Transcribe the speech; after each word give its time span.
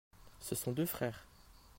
ce 0.39 0.55
sont 0.55 0.71
deux 0.71 0.87
frères. 0.87 1.27